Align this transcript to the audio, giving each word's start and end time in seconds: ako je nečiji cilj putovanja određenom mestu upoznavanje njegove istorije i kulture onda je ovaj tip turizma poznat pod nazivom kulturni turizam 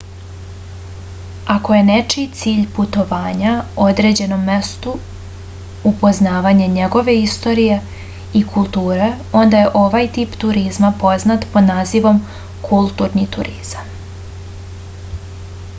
ako 1.55 1.73
je 1.75 1.81
nečiji 1.89 2.29
cilj 2.39 2.63
putovanja 2.77 3.51
određenom 3.89 4.47
mestu 4.51 4.93
upoznavanje 5.91 6.69
njegove 6.79 7.15
istorije 7.27 7.77
i 8.43 8.43
kulture 8.57 9.11
onda 9.45 9.61
je 9.65 9.69
ovaj 9.85 10.11
tip 10.19 10.35
turizma 10.47 10.93
poznat 11.07 11.47
pod 11.55 11.69
nazivom 11.73 12.23
kulturni 12.69 13.29
turizam 13.39 13.95